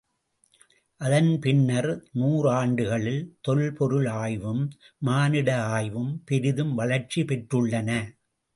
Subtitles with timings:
[1.01, 1.89] அதன் பின்னர்
[2.11, 4.63] நூறாண்டுகளில் தொல்பொருள் ஆய்வும்,
[5.01, 7.89] மானிட ஆய்வும் பெரிதும் வளர்ச்சி பெற்றுள்ளன.